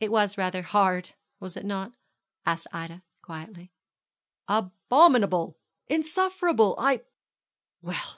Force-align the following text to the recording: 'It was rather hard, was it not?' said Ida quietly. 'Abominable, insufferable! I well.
'It 0.00 0.10
was 0.10 0.38
rather 0.38 0.62
hard, 0.62 1.10
was 1.40 1.54
it 1.54 1.62
not?' 1.66 1.92
said 2.46 2.64
Ida 2.72 3.02
quietly. 3.20 3.70
'Abominable, 4.48 5.58
insufferable! 5.90 6.74
I 6.78 7.02
well. 7.82 8.16